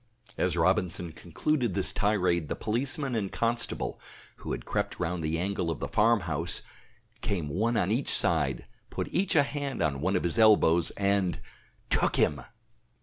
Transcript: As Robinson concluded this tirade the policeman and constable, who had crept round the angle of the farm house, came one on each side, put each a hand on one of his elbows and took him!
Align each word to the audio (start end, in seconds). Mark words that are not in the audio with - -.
As 0.35 0.57
Robinson 0.57 1.11
concluded 1.11 1.75
this 1.75 1.93
tirade 1.93 2.49
the 2.49 2.55
policeman 2.55 3.13
and 3.13 3.31
constable, 3.31 4.01
who 4.37 4.51
had 4.51 4.65
crept 4.65 4.99
round 4.99 5.23
the 5.23 5.37
angle 5.37 5.69
of 5.69 5.79
the 5.79 5.87
farm 5.87 6.21
house, 6.21 6.63
came 7.21 7.47
one 7.49 7.77
on 7.77 7.91
each 7.91 8.09
side, 8.09 8.65
put 8.89 9.09
each 9.13 9.35
a 9.35 9.43
hand 9.43 9.79
on 9.83 10.01
one 10.01 10.15
of 10.15 10.23
his 10.23 10.39
elbows 10.39 10.89
and 10.97 11.39
took 11.91 12.15
him! 12.15 12.41